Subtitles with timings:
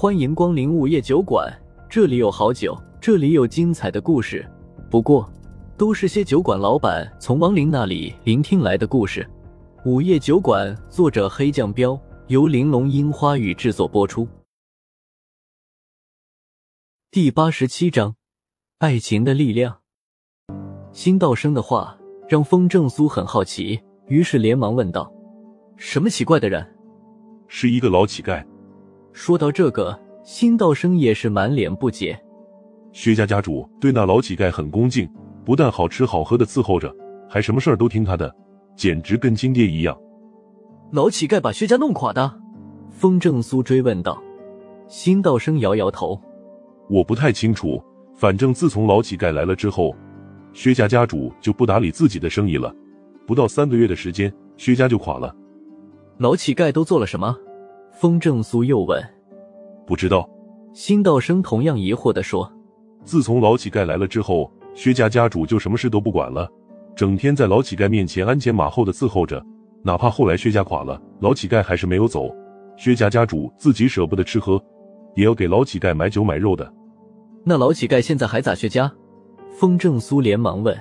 [0.00, 1.46] 欢迎光临午夜酒馆，
[1.86, 4.50] 这里有好酒，这里有精彩的故事。
[4.90, 5.30] 不过，
[5.76, 9.28] 都是些酒馆老板从亡灵那里聆听来的故事。
[9.84, 14.26] 午夜酒馆，作者黑酱标，由玲珑樱花雨制作播出。
[17.10, 18.14] 第八十七章，
[18.78, 19.80] 爱情的力量。
[20.92, 21.94] 辛道生的话
[22.26, 25.12] 让风正苏很好奇，于是连忙问道
[25.76, 26.66] ：“什么奇怪的人
[27.48, 28.42] ？”“是一个老乞丐。”
[29.12, 32.18] 说到这个，辛道生也是满脸不解。
[32.92, 35.08] 薛家家主对那老乞丐很恭敬，
[35.44, 36.94] 不但好吃好喝的伺候着，
[37.28, 38.34] 还什么事儿都听他的。
[38.76, 39.96] 简直跟亲爹一样。
[40.90, 42.40] 老乞丐把薛家弄垮的？
[42.88, 44.20] 风正苏追问道。
[44.88, 46.20] 辛道生摇摇头，
[46.88, 47.82] 我不太清楚。
[48.16, 49.94] 反正自从老乞丐来了之后，
[50.52, 52.74] 薛家家主就不打理自己的生意了。
[53.26, 55.34] 不到三个月的时间，薛家就垮了。
[56.18, 57.36] 老乞丐都做了什么？
[58.00, 58.98] 风正苏又问。
[59.86, 60.26] 不知道。
[60.72, 62.50] 辛道生同样疑惑的说。
[63.04, 66.48] 自从老乞丐来了之后，薛家家主就什么事都不管了。
[66.96, 69.44] 整天在老乞丐面前鞍前马后的伺候着，
[69.82, 72.34] 哪怕后来薛家垮了，老乞丐还是没有走。
[72.74, 74.58] 薛家家主自己舍不得吃喝，
[75.14, 76.72] 也要给老乞丐买酒买肉的。
[77.44, 78.90] 那老乞丐现在还咋薛家？
[79.50, 80.74] 风正苏连忙问。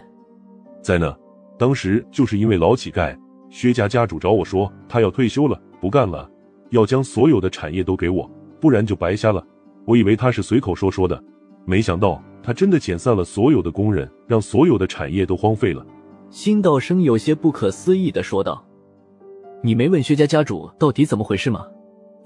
[0.82, 1.14] 在呢，
[1.58, 3.14] 当时就是因为老乞丐，
[3.50, 6.30] 薛家家主找我说他要退休了，不干了，
[6.70, 9.46] 要将所有的产业都给我，不然就白瞎了。
[9.86, 11.22] 我以为他是随口说说的，
[11.66, 15.86] 没想到他真的遣散了所有的工人，让所有的产业都荒废了。
[16.30, 18.64] 辛道生有些不可思议的说道
[19.64, 21.66] ：“你没问薛家家主到底怎么回事吗？”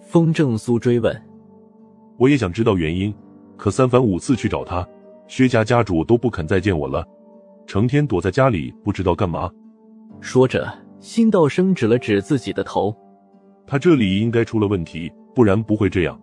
[0.05, 1.23] 风正苏追问。
[2.19, 3.13] “我也想知道原因，
[3.55, 4.85] 可三番五次去找他，
[5.27, 7.07] 薛家家主都不肯再见我了，
[7.65, 9.49] 成天躲在家里不知道干嘛。”
[10.19, 12.93] 说着，辛道生指了指自己的头
[13.65, 16.19] ：“他这里应该出了问题，不然不会这样。”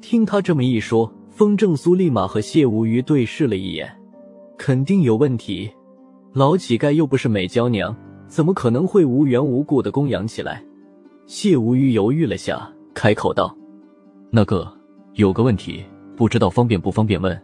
[0.00, 3.90] 听他这么一说，风正苏立马和谢无虞对视了一眼，
[4.56, 5.70] 肯定有问题。
[6.32, 7.94] 老乞丐又不是美娇娘，
[8.28, 10.62] 怎么可能会无缘无故的供养起来？
[11.26, 13.54] 谢无虞犹豫了下，开口道
[14.30, 14.70] ：“那个
[15.14, 15.84] 有个问题，
[16.16, 17.36] 不知道方便不方便问？”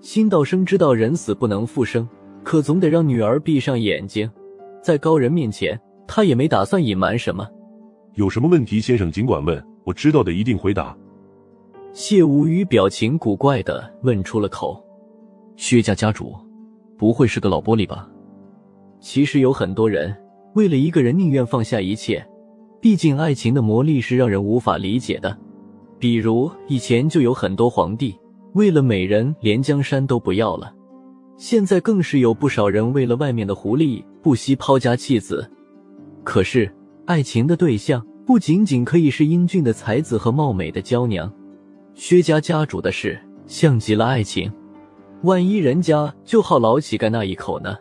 [0.00, 2.08] 新道生知道人死不能复生，
[2.44, 4.30] 可总得让女儿闭上眼睛。
[4.80, 7.48] 在高人面前，他也没打算隐瞒什么。
[8.18, 10.92] 有什么问题，先生尽管问，我知道的一定回答。
[11.92, 14.84] 谢无虞表情古怪的问出了口
[15.54, 16.34] ：“薛家家主。”
[16.98, 18.10] 不会是个老玻璃吧？
[18.98, 20.12] 其实有很多人
[20.56, 22.26] 为了一个人宁愿放下一切，
[22.80, 25.38] 毕竟爱情的魔力是让人无法理解的。
[26.00, 28.18] 比如以前就有很多皇帝
[28.54, 30.74] 为了美人连江山都不要了，
[31.36, 35.48] 现在更是有不少人为了外面的狐狸不惜抛家弃子。
[36.24, 36.68] 可是
[37.08, 41.32] 爱情的对象不仅仅可以是英俊的才子和貌美的娇娘，
[41.94, 44.52] 薛家家主的事像极了爱情。
[45.22, 47.78] 万一人家就好老乞丐那一口呢？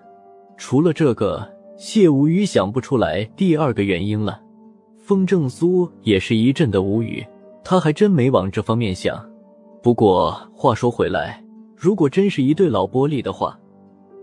[0.55, 1.45] 除了这个，
[1.75, 4.39] 谢无语想不出来第二个原因了。
[4.97, 7.21] 风正苏也是一阵的无语，
[7.65, 9.21] 他还真没往这方面想。
[9.83, 11.43] 不过话说回来，
[11.75, 13.59] 如果真是一对老玻璃的话，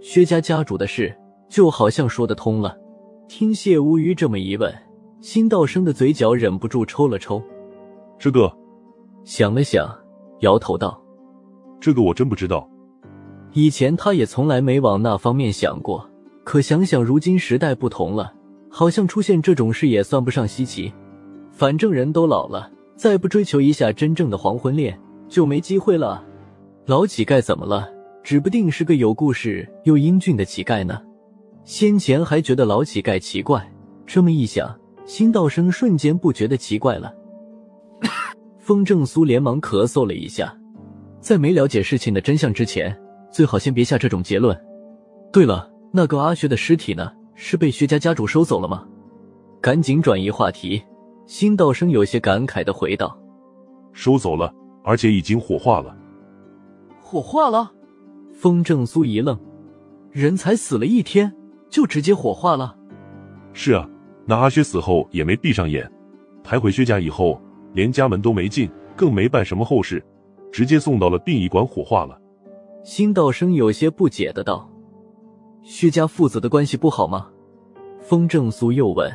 [0.00, 1.14] 薛家家主的事
[1.46, 2.74] 就好像说得通了。
[3.28, 4.74] 听谢无语这么一问，
[5.24, 7.42] 辛道生的嘴角忍不住抽了抽。
[8.18, 8.54] 这个，
[9.24, 9.88] 想了想，
[10.40, 11.02] 摇头道
[11.80, 12.68] ：“这个我真不知道。”
[13.54, 16.06] 以前他也从来没往那方面想过，
[16.44, 18.34] 可想想如今时代不同了，
[18.68, 20.92] 好像出现这种事也算不上稀奇。
[21.50, 26.22] 反正人都老了，再不追求一下真正的黄昏恋，就没机会了。
[26.84, 27.88] 老乞丐怎么了？
[28.22, 31.00] 指不定是个有故事又英俊的乞丐呢。
[31.64, 33.72] 先前还觉得老乞丐奇怪，
[34.04, 37.14] 这么一想，辛道生瞬间不觉得奇怪了。
[38.58, 40.56] 风正苏连忙咳嗽了一下，
[41.20, 42.96] 在没了解事情的真相之前。
[43.30, 44.58] 最好先别下这种结论。
[45.32, 47.12] 对了，那个阿薛的尸体呢？
[47.34, 48.86] 是被薛家家主收走了吗？
[49.60, 50.80] 赶紧转移话题。
[51.26, 53.18] 辛道生有些感慨的回道
[53.92, 54.54] ：“收走了，
[54.84, 55.96] 而且已经火化了。”
[57.02, 57.72] 火化了？
[58.32, 59.36] 风正苏一愣，
[60.12, 61.34] 人才死了一天，
[61.68, 62.76] 就直接火化了？
[63.52, 63.88] 是啊，
[64.26, 65.90] 那阿薛死后也没闭上眼，
[66.42, 67.40] 抬回薛家以后，
[67.72, 70.02] 连家门都没进，更没办什么后事，
[70.50, 72.18] 直接送到了殡仪馆火化了。
[72.82, 74.70] 辛道生有些不解的道
[75.62, 77.28] ：“薛家父子的关系不好吗？”
[78.00, 79.10] 风正苏又问。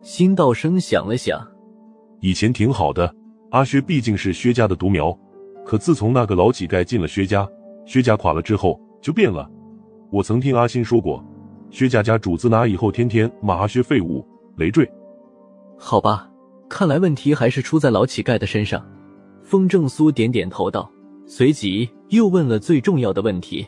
[0.00, 1.40] 辛道生想了想
[2.20, 3.12] ：“以前挺好的，
[3.50, 5.16] 阿薛毕竟是薛家的独苗。
[5.64, 7.48] 可自从那个老乞丐进了薛家，
[7.86, 9.48] 薛家垮了之后就变了。
[10.10, 11.24] 我曾听阿新说过，
[11.70, 14.88] 薛家家主自那以后天天骂阿薛废物、累赘。
[15.78, 16.30] 好吧，
[16.68, 18.84] 看来问题还是出在老乞丐的身上。”
[19.42, 20.90] 风正苏点点头道，
[21.26, 23.66] 随即又问了最重要的问题：“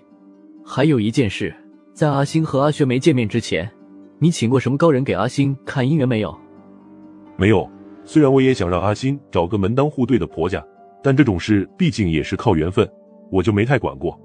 [0.64, 1.54] 还有一件事，
[1.92, 3.70] 在阿星和阿学没见面之前，
[4.18, 6.34] 你请过什么高人给阿星看姻缘没有
[7.36, 7.68] ？”“没有。
[8.04, 10.64] 虽然我也想让阿星找个门当户对的婆家，
[11.02, 12.88] 但这种事毕竟也是靠缘分，
[13.30, 14.18] 我就没太管过。”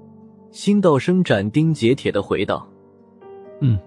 [0.52, 2.66] 辛道生斩钉截铁的回道。
[3.60, 3.78] “嗯。”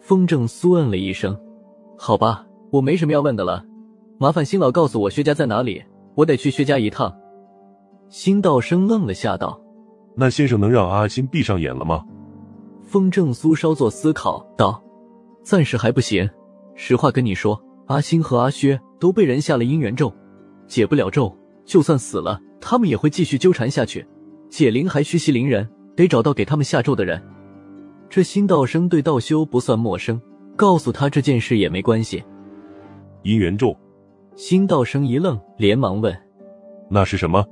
[0.00, 1.38] 风正苏嗯了一声
[2.02, 3.62] ，“好吧，我没什么要问的了。
[4.16, 7.14] 麻烦新老告诉我薛家在哪里，我得去薛家一趟。”
[8.08, 9.60] 辛道生愣了下，道
[10.16, 12.02] ：“那先生能让阿星闭上眼了吗？”
[12.80, 14.82] 风正苏稍作思考，道
[15.44, 16.26] ：“暂时还不行。
[16.74, 20.10] 实话跟你说，阿星和阿薛都被人下了姻缘咒，
[20.66, 21.36] 解不了咒，
[21.66, 24.08] 就算死了，他们也会继续纠缠下去。
[24.48, 27.22] 解铃还须系铃人，得找到给他们下咒的人。”
[28.08, 30.18] 这辛道生对道修不算陌生，
[30.60, 32.22] 告诉他这件事也没关系。
[33.22, 33.74] 姻缘咒，
[34.34, 36.14] 辛道生一愣，连忙问
[36.90, 37.42] ：“那是什么？”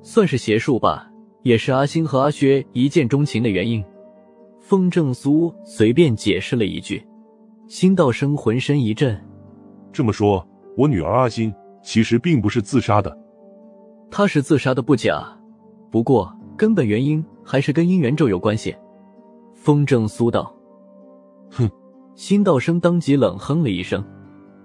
[0.00, 1.10] 算是邪术吧，
[1.42, 3.84] 也是阿星和阿薛一见钟情的原因。
[4.60, 7.04] 风正苏随便解释了一句，
[7.66, 9.20] 辛道生浑身一震。
[9.92, 10.46] 这么说，
[10.76, 11.52] 我女儿阿星
[11.82, 13.18] 其实并不是自杀的。
[14.08, 15.26] 她是自杀的不假，
[15.90, 18.72] 不过根本原因还是跟姻缘咒有关系。
[19.52, 20.54] 风正苏道
[21.50, 21.68] ：“哼！”
[22.16, 24.04] 辛道生当即冷哼了一声：“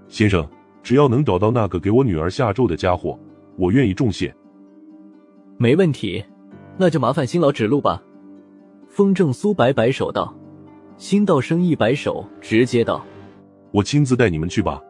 [0.07, 0.47] 先生，
[0.83, 3.17] 只要能找到那个给我女儿下咒的家伙，
[3.57, 4.33] 我愿意重谢。”
[5.57, 6.23] 没问题，
[6.77, 8.01] 那就麻烦辛老指路吧。
[8.87, 10.33] 风正苏摆摆手道。
[10.97, 13.03] 辛道生一摆手，直接道
[13.71, 14.81] ：“我亲自带你们去吧。”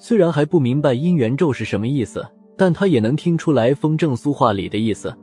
[0.00, 2.26] 虽然还不明白姻缘咒是什么意思，
[2.56, 5.14] 但他也能听出来风正苏话里的意思。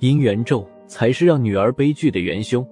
[0.00, 2.66] 姻缘咒才是让女儿悲剧的元凶。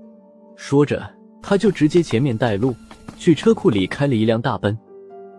[0.57, 1.09] 说着，
[1.41, 2.75] 他就直接前面带路，
[3.17, 4.77] 去车库里开了一辆大奔。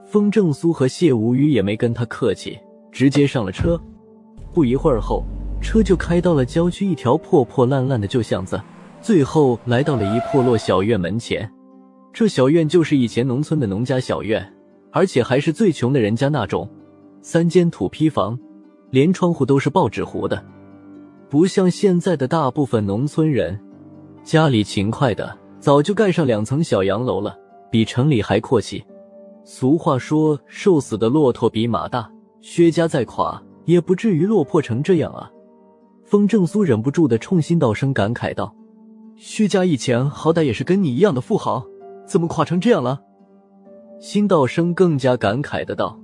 [0.05, 2.57] 风正苏和谢无虞也没跟他客气，
[2.91, 3.79] 直接上了车。
[4.53, 5.23] 不一会儿后，
[5.61, 8.61] 车就开到了郊区一条破破烂烂的旧巷子，
[9.01, 11.51] 最后来到了一破落小院门前。
[12.13, 14.53] 这小院就是以前农村的农家小院，
[14.91, 16.69] 而且还是最穷的人家那种，
[17.21, 18.39] 三间土坯房，
[18.91, 20.41] 连窗户都是报纸糊的，
[21.29, 23.59] 不像现在的大部分农村人。
[24.23, 27.37] 家里勤快的早就盖上两层小洋楼了，
[27.75, 28.81] 比城里还阔气。
[29.43, 35.29] 俗话说：“瘦死的骆驼比马大。”薛家再垮也不至于落魄成这样啊！
[36.05, 38.55] 风正苏忍不住的冲辛道生感慨道
[39.17, 41.65] ：“薛家以前好歹也是跟你一样的富豪，
[42.07, 43.01] 怎么垮成这样了？”
[43.99, 45.99] 辛道生更加感慨的道：“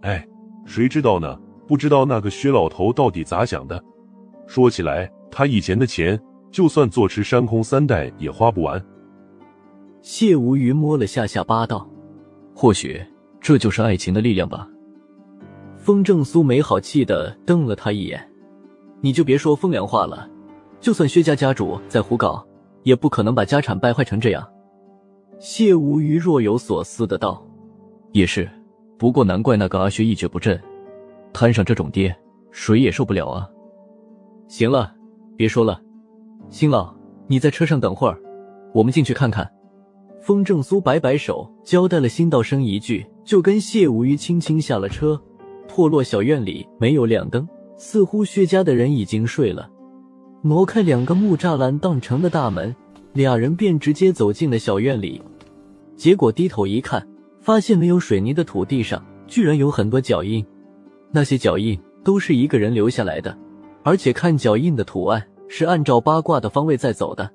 [0.00, 0.26] 哎，
[0.64, 1.38] 谁知道呢？
[1.68, 3.78] 不知道那个薛老头到底咋想的。
[4.46, 6.18] 说起来，他以前的钱……”
[6.50, 8.82] 就算坐吃山空三代也花不完。
[10.04, 11.88] 谢无虞摸了下下巴道
[12.54, 13.02] ：“或许
[13.40, 14.68] 这就是爱情的力量吧。”
[15.80, 18.22] 风正苏没好气的瞪了他一眼
[19.00, 20.28] ：“你就别说风凉话了，
[20.78, 22.46] 就算薛家家主在胡搞，
[22.82, 24.46] 也不可能把家产败坏成这样。”
[25.40, 27.42] 谢无虞若有所思的道
[28.12, 28.46] ：“也是，
[28.98, 30.62] 不过难怪那个阿薛一蹶不振，
[31.32, 32.14] 摊上这种爹，
[32.50, 33.48] 谁也受不了啊。”
[34.48, 34.94] 行了，
[35.34, 35.80] 别说了。
[36.50, 36.94] 新老，
[37.26, 38.20] 你在车上等会儿，
[38.74, 39.50] 我们进去看看。
[40.24, 45.20] 风正苏摆摆手，交代了辛道生一句，就跟谢无虞轻轻下了车。
[45.68, 49.68] 破落小院里没有亮灯，似乎薛家的人已经睡了。
[50.40, 52.74] 挪开两个木栅栏当成的大门，
[53.12, 55.20] 俩人便直接走进了小院里。
[55.94, 57.06] 结果低头一看，
[57.42, 60.42] 发现没有水泥的土地上居然有很多脚印，
[61.12, 63.36] 那些脚印都是一个人留下来的，
[63.82, 65.22] 而且看脚印的图案。
[65.46, 67.30] 是按照八卦的方位在走的。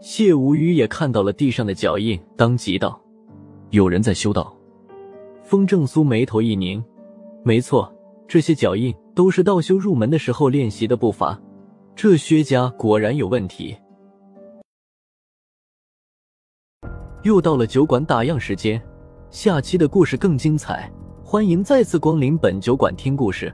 [0.00, 3.00] 谢无虞也看到了地上的脚印，当即道
[3.70, 4.54] ：“有人在修道。”
[5.42, 6.82] 风正苏眉头一拧
[7.42, 7.92] ：“没错，
[8.26, 11.38] 这些脚印都是道修入门的时候练习的步伐。
[11.96, 13.76] 这薛家果然有问题。”
[17.24, 18.80] 又到了酒馆打烊时间，
[19.30, 20.90] 下期的故事更精彩，
[21.24, 23.52] 欢迎再次光临本酒馆听故事。